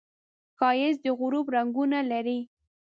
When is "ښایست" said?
0.57-1.01